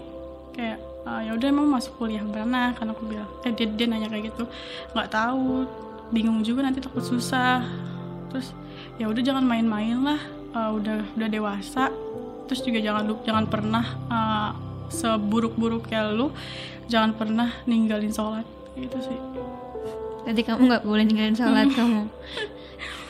kayak 0.54 0.78
"Ah, 1.04 1.20
ya 1.20 1.36
udah 1.36 1.48
emang 1.50 1.68
masuk 1.68 2.00
kuliah 2.00 2.24
mana 2.24 2.72
kan 2.74 2.88
aku 2.88 3.04
bilang 3.06 3.28
eh 3.44 3.52
dia, 3.52 3.68
dia 3.68 3.86
nanya 3.86 4.08
kayak 4.08 4.32
gitu. 4.32 4.48
Nggak 4.96 5.10
tahu 5.12 5.68
bingung 6.10 6.42
juga 6.42 6.64
nanti 6.64 6.80
takut 6.80 7.04
susah. 7.04 7.62
Terus 8.32 8.56
ya 8.98 9.06
udah 9.06 9.22
jangan 9.22 9.44
main-main 9.44 10.00
lah. 10.00 10.22
Eh, 10.54 10.72
udah 10.74 11.04
udah 11.14 11.28
dewasa. 11.28 11.92
Terus 12.48 12.60
juga 12.64 12.80
jangan 12.80 13.04
lu 13.06 13.16
jangan 13.22 13.46
pernah 13.46 13.86
eh, 14.08 14.50
seburuk-buruk 14.90 15.90
kayak 15.90 16.16
lu 16.16 16.32
jangan 16.88 17.14
pernah 17.14 17.52
ninggalin 17.66 18.10
sholat. 18.10 18.48
Gitu 18.74 18.98
sih. 19.04 19.20
Nanti 20.24 20.42
kamu 20.42 20.72
nggak 20.72 20.84
boleh 20.88 21.04
ninggalin 21.04 21.36
sholat 21.36 21.68
kamu. 21.78 22.08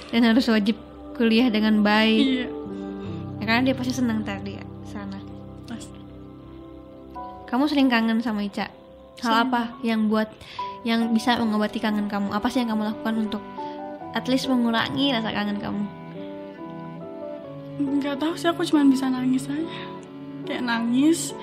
Dan 0.10 0.22
harus 0.26 0.46
wajib 0.50 0.76
kuliah 1.14 1.48
dengan 1.48 1.86
baik. 1.86 2.26
iya. 2.26 2.48
Ya, 3.38 3.46
karena 3.46 3.62
dia 3.70 3.76
pasti 3.78 3.94
senang 3.94 4.24
tadi 4.24 4.43
Kamu 7.54 7.70
sering 7.70 7.86
kangen 7.86 8.18
sama 8.26 8.42
Ica. 8.42 8.66
Hal 9.22 9.30
Sering. 9.30 9.46
apa 9.46 9.62
yang 9.86 10.10
buat 10.10 10.34
yang 10.82 11.14
bisa 11.14 11.38
mengobati 11.38 11.78
kangen 11.78 12.10
kamu? 12.10 12.34
Apa 12.34 12.50
sih 12.50 12.66
yang 12.66 12.74
kamu 12.74 12.90
lakukan 12.90 13.30
untuk 13.30 13.44
at 14.18 14.26
least 14.26 14.50
mengurangi 14.50 15.14
rasa 15.14 15.30
kangen 15.30 15.62
kamu? 15.62 15.86
nggak 17.82 18.22
tahu 18.22 18.34
sih 18.38 18.50
aku 18.54 18.62
cuma 18.70 18.86
bisa 18.86 19.10
nangis 19.10 19.50
aja 19.50 19.66
kayak 20.46 20.62
nangis 20.62 21.34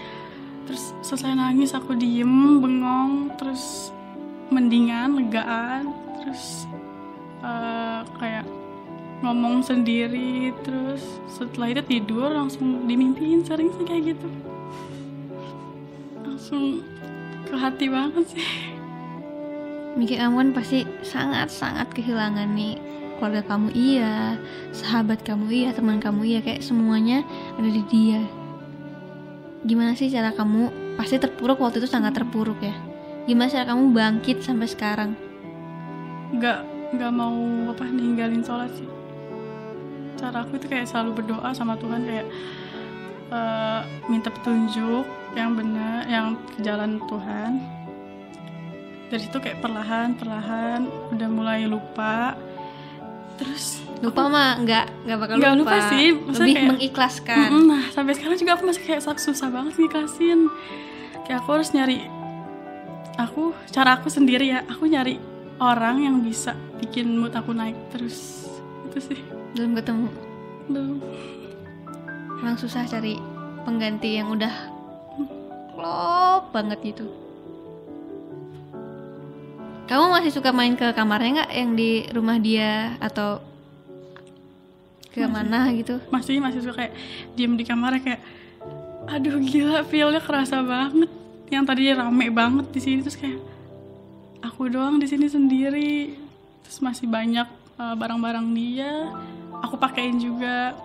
terus 0.68 0.94
selesai 1.02 1.34
nangis 1.34 1.74
aku 1.74 1.98
diem 1.98 2.62
bengong 2.62 3.34
terus 3.34 3.90
mendingan 4.54 5.18
legaan 5.18 5.90
terus 6.22 6.70
eh, 7.42 8.00
kayak 8.22 8.46
ngomong 9.26 9.66
sendiri 9.66 10.54
terus 10.62 11.02
setelah 11.26 11.74
itu 11.74 11.82
tidur 11.98 12.30
langsung 12.30 12.86
dimimpiin 12.86 13.42
sering 13.42 13.74
sih 13.74 13.82
kayak 13.82 14.14
gitu 14.14 14.28
langsung 16.30 16.86
ke 17.50 17.54
hati 17.58 17.86
banget 17.90 18.24
sih 18.30 18.46
Mikir 19.98 20.22
kamu 20.22 20.34
kan 20.38 20.50
pasti 20.54 20.86
sangat-sangat 21.02 21.90
kehilangan 21.90 22.46
nih 22.54 22.78
keluarga 23.18 23.42
kamu 23.42 23.74
iya, 23.74 24.38
sahabat 24.70 25.26
kamu 25.26 25.50
iya, 25.50 25.70
teman 25.74 25.98
kamu 25.98 26.30
iya, 26.30 26.40
kayak 26.40 26.62
semuanya 26.62 27.26
ada 27.58 27.68
di 27.68 27.82
dia. 27.90 28.22
Gimana 29.66 29.98
sih 29.98 30.06
cara 30.08 30.30
kamu 30.30 30.94
pasti 30.94 31.18
terpuruk 31.18 31.58
waktu 31.58 31.82
itu 31.82 31.90
sangat 31.90 32.14
terpuruk 32.16 32.62
ya? 32.62 32.72
Gimana 33.26 33.50
cara 33.50 33.66
kamu 33.66 33.92
bangkit 33.92 34.46
sampai 34.46 34.70
sekarang? 34.70 35.10
nggak 36.30 36.58
nggak 36.94 37.12
mau 37.12 37.34
apa 37.74 37.84
ninggalin 37.90 38.42
sholat 38.42 38.70
sih 38.78 38.86
cara 40.14 40.46
aku 40.46 40.62
itu 40.62 40.66
kayak 40.70 40.86
selalu 40.86 41.22
berdoa 41.22 41.50
sama 41.50 41.74
Tuhan 41.74 42.06
kayak 42.06 42.26
eh, 43.34 43.80
minta 44.06 44.30
petunjuk 44.30 45.06
yang 45.32 45.54
benar 45.54 46.04
yang 46.06 46.26
jalan 46.58 46.98
Tuhan. 47.04 47.52
Dari 49.10 49.20
situ 49.20 49.36
kayak 49.36 49.58
perlahan 49.58 50.14
perlahan 50.14 50.86
udah 51.10 51.28
mulai 51.28 51.66
lupa. 51.66 52.34
Terus 53.34 53.80
lupa 53.98 54.28
mah 54.28 54.60
nggak 54.60 54.86
nggak 55.06 55.18
bakal 55.18 55.34
Nggak 55.40 55.54
lupa, 55.56 55.76
lupa. 55.76 55.90
sih, 55.90 56.06
maksudnya 56.12 56.44
lebih 56.44 56.54
kayak- 56.54 56.70
mengikhlaskan. 56.70 57.48
Nah 57.64 57.82
sampai 57.90 58.12
sekarang 58.14 58.36
juga 58.36 58.52
aku 58.54 58.64
masih 58.66 58.82
kayak 58.84 59.00
susah 59.02 59.48
banget 59.48 59.74
ngikhlasin. 59.76 60.40
Kayak 61.24 61.38
aku 61.40 61.48
harus 61.52 61.70
nyari 61.70 61.98
aku 63.16 63.42
cara 63.68 63.98
aku 63.98 64.08
sendiri 64.08 64.46
ya. 64.48 64.62
Aku 64.66 64.86
nyari 64.86 65.18
orang 65.58 66.00
yang 66.00 66.16
bisa 66.20 66.52
bikin 66.78 67.12
mood 67.12 67.32
aku 67.32 67.50
naik 67.50 67.76
terus. 67.90 68.46
Itu 68.86 68.98
sih. 69.02 69.18
Belum 69.52 69.74
ketemu. 69.74 70.08
Belum. 70.66 70.98
Emang 72.38 72.56
susah 72.56 72.84
cari 72.84 73.18
pengganti 73.60 74.16
yang 74.16 74.30
udah 74.30 74.69
klop 75.80 76.52
banget 76.52 76.78
gitu. 76.92 77.08
Kamu 79.88 80.12
masih 80.12 80.30
suka 80.30 80.52
main 80.52 80.76
ke 80.76 80.92
kamarnya 80.92 81.42
nggak? 81.42 81.50
Yang 81.56 81.70
di 81.74 81.90
rumah 82.12 82.36
dia 82.36 82.94
atau 83.00 83.40
ke 85.10 85.24
Masih. 85.24 85.32
mana 85.32 85.58
gitu? 85.74 85.96
Masih 86.12 86.36
masih 86.38 86.60
suka 86.62 86.84
kayak 86.84 86.94
diem 87.34 87.56
di 87.58 87.64
kamar 87.66 87.98
kayak 87.98 88.22
aduh 89.10 89.40
gila 89.42 89.82
feelnya 89.88 90.22
kerasa 90.22 90.62
banget. 90.62 91.10
Yang 91.50 91.64
tadi 91.66 91.82
rame 91.96 92.26
banget 92.30 92.66
di 92.70 92.78
sini 92.84 93.00
terus 93.02 93.18
kayak 93.18 93.40
aku 94.44 94.70
doang 94.70 95.00
di 95.02 95.08
sini 95.10 95.26
sendiri. 95.26 96.14
Terus 96.62 96.78
masih 96.84 97.10
banyak 97.10 97.48
uh, 97.80 97.96
barang-barang 97.98 98.46
dia 98.54 99.10
aku 99.58 99.74
pakein 99.74 100.22
juga. 100.22 100.76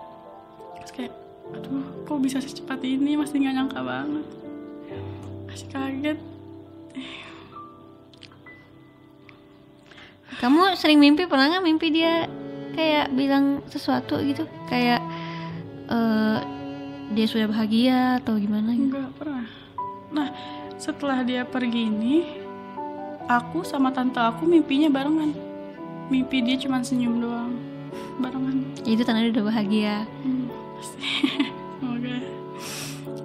Terus 0.82 0.92
kayak 0.96 1.14
aduh 1.54 1.84
kok 2.02 2.18
bisa 2.18 2.42
secepat 2.42 2.82
ini? 2.82 3.14
Masih 3.14 3.38
nggak 3.38 3.54
nyangka 3.54 3.80
banget 3.86 4.45
kaget 5.64 6.18
kamu 10.36 10.76
sering 10.76 11.00
mimpi 11.00 11.24
pernah 11.24 11.48
nggak 11.48 11.64
mimpi 11.64 11.88
dia 11.88 12.28
kayak 12.76 13.08
bilang 13.16 13.64
sesuatu 13.72 14.20
gitu 14.20 14.44
kayak 14.68 15.00
eh, 15.88 16.38
dia 17.16 17.26
sudah 17.30 17.48
bahagia 17.48 18.20
atau 18.20 18.36
gimana 18.36 18.74
gitu 18.76 18.92
Enggak 18.92 19.12
pernah. 19.16 19.46
Nah, 20.10 20.28
setelah 20.76 21.22
dia 21.22 21.46
pergi 21.46 21.86
ini, 21.88 22.26
aku 23.30 23.62
sama 23.62 23.94
tante 23.94 24.18
aku 24.18 24.44
mimpinya 24.44 24.90
barengan. 24.90 25.32
Mimpi 26.10 26.42
dia 26.42 26.58
cuma 26.58 26.82
senyum 26.82 27.18
doang, 27.22 27.54
barengan. 28.18 28.66
Ya, 28.82 28.94
itu 28.94 29.02
tanda 29.02 29.22
dia 29.22 29.34
udah 29.34 29.46
bahagia 29.50 29.96
Hmm, 30.22 30.46
pasti. 30.78 31.08
Semoga. 31.78 32.16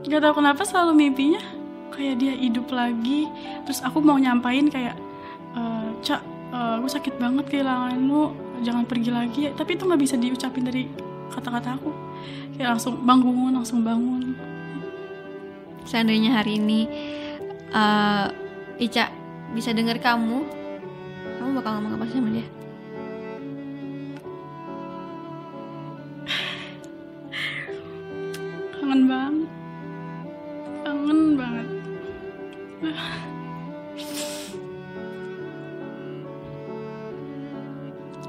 Gak 0.05 0.21
tau 0.21 0.33
kenapa 0.33 0.61
selalu 0.65 0.91
mimpinya 0.97 1.41
kayak 2.01 2.15
dia 2.17 2.33
hidup 2.33 2.65
lagi. 2.73 3.29
Terus 3.69 3.85
aku 3.85 4.01
mau 4.01 4.17
nyampain 4.17 4.65
kayak, 4.73 4.97
"Eh, 5.53 5.87
cak, 6.01 6.21
eh, 6.49 6.75
gue 6.81 6.89
sakit 6.89 7.21
banget 7.21 7.45
kehilanganmu, 7.45 8.21
jangan 8.65 8.89
pergi 8.89 9.11
lagi. 9.13 9.41
Tapi 9.53 9.77
itu 9.77 9.85
nggak 9.85 10.01
bisa 10.01 10.15
diucapin 10.17 10.65
dari 10.65 10.89
kata-kata 11.29 11.77
aku. 11.77 11.93
Kayak 12.57 12.77
langsung 12.77 12.97
bangun, 13.05 13.51
langsung 13.53 13.85
bangun. 13.85 14.33
seandainya 15.81 16.37
hari 16.37 16.61
ini 16.61 16.85
eh, 17.73 18.27
Ica 18.85 19.09
bisa 19.57 19.73
dengar 19.73 19.97
kamu 19.97 20.45
kamu 21.41 21.49
bakal 21.57 21.71
ngomong 21.81 21.93
apa 21.97 22.05
sih 22.05 22.21
sama 22.21 22.29
dia 22.29 22.60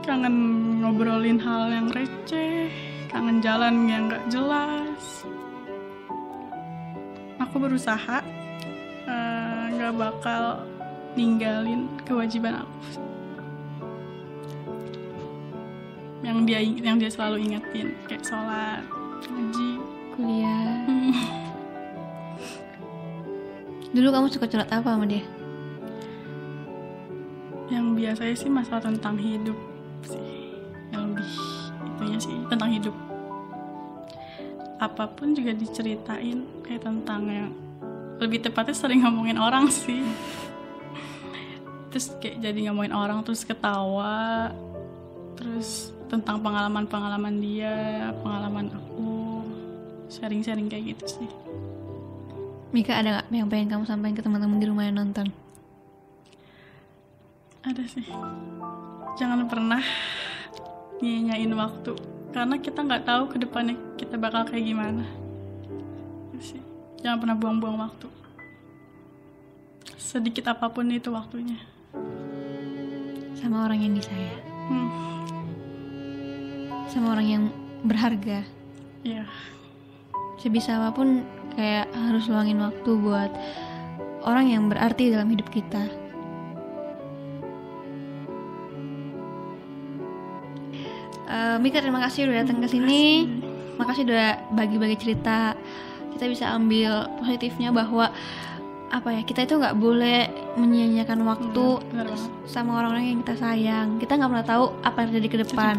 kangen 0.05 0.37
ngobrolin 0.85 1.41
hal 1.41 1.73
yang 1.73 1.89
receh 1.89 2.69
kangen 3.09 3.41
jalan 3.41 3.89
yang 3.89 4.13
gak 4.13 4.21
jelas. 4.29 5.25
Aku 7.41 7.57
berusaha 7.57 8.21
eh, 9.09 9.63
gak 9.73 9.97
bakal 9.97 10.69
ninggalin 11.17 11.89
kewajiban 12.05 12.61
aku. 12.61 13.01
Yang 16.21 16.39
dia 16.45 16.61
yang 16.61 16.97
dia 17.01 17.09
selalu 17.09 17.49
ingetin 17.49 17.97
kayak 18.05 18.21
sholat 18.21 18.85
ngaji 19.33 19.81
kuliah. 20.13 20.85
Hmm. 20.85 21.42
Dulu 23.93 24.09
kamu 24.09 24.27
suka 24.33 24.49
curhat 24.49 24.73
apa 24.73 24.97
sama 24.97 25.05
dia? 25.05 25.21
Yang 27.69 27.87
biasanya 27.97 28.37
sih 28.37 28.51
masalah 28.53 28.83
tentang 28.89 29.21
hidup 29.21 29.57
sih. 30.09 30.57
Yang 30.93 31.03
lebih 31.13 31.31
itunya 31.93 32.19
sih 32.21 32.37
tentang 32.49 32.71
hidup. 32.73 32.97
Apa 34.81 35.07
pun 35.13 35.37
juga 35.37 35.53
diceritain 35.53 36.43
kayak 36.65 36.83
tentang 36.83 37.23
yang 37.29 37.51
lebih 38.17 38.41
tepatnya 38.41 38.75
sering 38.75 39.05
ngomongin 39.05 39.37
orang 39.37 39.69
sih. 39.69 40.01
Terus 41.93 42.17
kayak 42.17 42.41
jadi 42.41 42.73
ngomongin 42.73 42.97
orang 42.97 43.21
terus 43.21 43.45
ketawa 43.45 44.49
terus 45.37 45.93
tentang 46.09 46.41
pengalaman-pengalaman 46.41 47.37
dia 47.45 48.09
pengalaman 48.25 48.73
aku. 48.73 49.45
Sharing-sharing 50.13 50.69
kayak 50.69 50.97
gitu 50.97 51.21
sih 51.21 51.52
Mika 52.73 52.97
ada 52.97 53.21
nggak 53.21 53.27
yang 53.37 53.49
pengen 53.53 53.69
kamu 53.69 53.85
sampaikan 53.85 54.17
ke 54.17 54.25
teman-teman 54.25 54.57
di 54.57 54.65
rumah 54.65 54.89
yang 54.89 54.97
nonton? 54.97 55.29
Ada 57.61 57.85
sih. 57.85 58.09
Jangan 59.21 59.45
pernah 59.45 59.85
nyanyain 61.05 61.53
waktu. 61.53 61.93
Karena 62.33 62.57
kita 62.57 62.81
nggak 62.81 63.05
tahu 63.05 63.29
ke 63.29 63.37
depannya 63.45 63.77
kita 64.01 64.17
bakal 64.17 64.49
kayak 64.49 64.65
gimana. 64.65 65.05
Sih. 66.41 66.65
Jangan 67.05 67.21
pernah 67.21 67.37
buang-buang 67.37 67.77
waktu. 67.77 68.09
Sedikit 70.01 70.49
apa 70.49 70.73
pun 70.73 70.89
itu 70.89 71.13
waktunya. 71.13 71.61
Sama 73.37 73.69
orang 73.69 73.85
yang 73.85 73.93
disayang. 73.93 74.41
Hmm, 74.73 74.89
sama 76.89 77.13
orang 77.13 77.27
yang 77.29 77.45
berharga. 77.85 78.49
Ya 79.05 79.29
sebisa 80.43 80.75
apa 80.75 80.91
pun 80.91 81.23
kayak 81.53 81.89
harus 81.93 82.27
luangin 82.29 82.59
waktu 82.61 82.91
buat 82.99 83.31
orang 84.23 84.47
yang 84.51 84.65
berarti 84.71 85.13
dalam 85.13 85.29
hidup 85.29 85.49
kita. 85.51 86.03
Eh, 91.33 91.57
Mika 91.65 91.81
terima 91.81 92.01
kasih 92.05 92.29
udah 92.29 92.45
datang 92.45 92.61
ke 92.61 92.69
sini. 92.69 93.05
makasih 93.73 94.05
udah 94.05 94.53
bagi-bagi 94.53 95.01
cerita. 95.01 95.57
Kita 96.13 96.29
bisa 96.29 96.53
ambil 96.53 97.09
positifnya 97.19 97.73
bahwa 97.73 98.13
apa 98.93 99.09
ya 99.09 99.25
kita 99.25 99.49
itu 99.49 99.57
nggak 99.57 99.81
boleh 99.81 100.29
menyia-nyiakan 100.61 101.25
waktu 101.25 101.81
Iya, 101.81 101.89
benar 101.89 102.07
banget. 102.13 102.31
sama 102.45 102.71
orang-orang 102.77 103.05
yang 103.09 103.19
kita 103.25 103.35
sayang. 103.41 103.97
Kita 103.97 104.21
nggak 104.21 104.31
pernah 104.31 104.47
tahu 104.47 104.65
apa 104.85 104.97
yang 105.01 105.09
terjadi 105.09 105.29
ke 105.33 105.39
depan. 105.49 105.75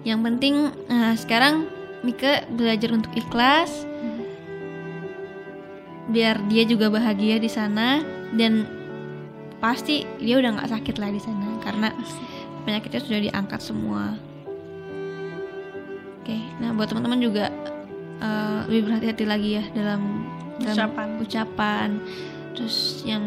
yang 0.00 0.24
penting 0.24 0.72
nah, 0.88 1.12
sekarang 1.14 1.68
Mika 2.02 2.42
belajar 2.50 2.90
untuk 2.90 3.12
ikhlas. 3.14 3.86
Biar 6.10 6.42
dia 6.50 6.66
juga 6.66 6.90
bahagia 6.90 7.38
di 7.38 7.46
sana 7.50 8.02
dan 8.34 8.66
pasti 9.60 10.08
dia 10.18 10.40
udah 10.40 10.56
nggak 10.56 10.70
sakit 10.72 10.96
lah 10.98 11.10
di 11.12 11.20
sana 11.20 11.46
karena 11.62 11.88
penyakitnya 12.64 13.00
sudah 13.00 13.20
diangkat 13.30 13.60
semua. 13.60 14.16
Oke, 16.20 16.36
nah 16.60 16.74
buat 16.76 16.88
teman-teman 16.90 17.20
juga 17.20 17.48
eh, 18.20 18.60
lebih 18.68 18.90
berhati-hati 18.90 19.24
lagi 19.24 19.50
ya 19.56 19.64
dalam, 19.72 20.26
dalam 20.60 20.76
Ucapan. 20.76 21.08
ucapan. 21.20 21.88
Terus 22.52 23.06
yang 23.06 23.24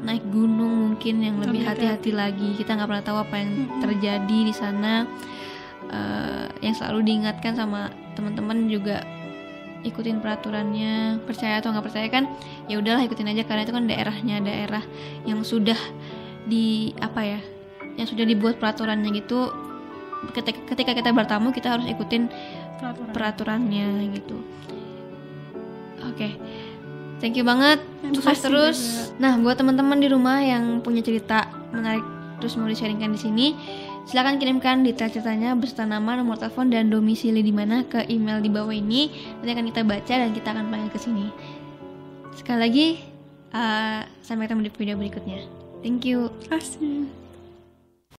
naik 0.00 0.24
gunung 0.32 0.96
mungkin 0.96 1.20
yang 1.20 1.36
lebih 1.38 1.62
hati-hati 1.62 2.10
lagi. 2.10 2.56
Kita 2.56 2.74
nggak 2.74 2.88
pernah 2.88 3.04
tahu 3.04 3.18
apa 3.20 3.34
yang 3.38 3.52
terjadi 3.84 4.38
di 4.48 4.54
sana. 4.54 5.04
Eh, 5.90 6.46
yang 6.62 6.74
selalu 6.74 7.02
diingatkan 7.06 7.58
sama 7.58 7.90
teman-teman 8.14 8.70
juga 8.70 9.02
ikutin 9.80 10.20
peraturannya 10.20 11.24
percaya 11.24 11.60
atau 11.60 11.72
nggak 11.72 11.86
percaya 11.88 12.06
kan 12.12 12.28
ya 12.68 12.76
udahlah 12.76 13.00
ikutin 13.04 13.32
aja 13.32 13.42
karena 13.48 13.64
itu 13.64 13.72
kan 13.72 13.84
daerahnya 13.88 14.36
daerah 14.44 14.84
yang 15.24 15.40
sudah 15.40 15.78
di 16.44 16.92
apa 17.00 17.20
ya 17.24 17.40
yang 17.96 18.06
sudah 18.08 18.24
dibuat 18.28 18.60
peraturannya 18.60 19.08
gitu 19.16 19.48
ketika, 20.36 20.60
ketika 20.76 20.92
kita 20.92 21.10
bertamu 21.16 21.52
kita 21.52 21.80
harus 21.80 21.88
ikutin 21.88 22.28
Peraturan. 22.80 23.12
peraturannya 23.12 23.88
gitu 24.20 24.36
oke 26.04 26.28
thank 27.20 27.36
you 27.36 27.44
banget 27.44 27.80
sukses 28.12 28.40
terus 28.40 28.78
juga. 28.80 29.20
nah 29.20 29.32
buat 29.40 29.56
teman-teman 29.56 29.96
di 30.00 30.08
rumah 30.12 30.44
yang 30.44 30.84
punya 30.84 31.00
cerita 31.00 31.48
menarik 31.72 32.04
terus 32.40 32.56
mau 32.56 32.68
di 32.68 32.76
sharingkan 32.76 33.12
di 33.12 33.20
sini 33.20 33.46
Silakan 34.10 34.42
kirimkan 34.42 34.82
detail 34.82 35.06
ceritanya 35.06 35.54
beserta 35.54 35.86
nama, 35.86 36.18
nomor 36.18 36.34
telepon 36.34 36.66
dan 36.66 36.90
domisili 36.90 37.46
di 37.46 37.54
mana 37.54 37.86
ke 37.86 38.10
email 38.10 38.42
di 38.42 38.50
bawah 38.50 38.74
ini. 38.74 39.06
Nanti 39.38 39.54
akan 39.54 39.66
kita 39.70 39.82
baca 39.86 40.14
dan 40.18 40.30
kita 40.34 40.48
akan 40.50 40.66
panggil 40.66 40.90
ke 40.90 40.98
sini. 40.98 41.30
Sekali 42.34 42.58
lagi, 42.58 42.86
uh, 43.54 44.02
sampai 44.18 44.50
ketemu 44.50 44.66
di 44.66 44.70
video 44.74 44.94
berikutnya. 44.98 45.46
Thank 45.86 46.10
you. 46.10 46.26
Terima 46.42 46.58
kasih. 46.58 47.19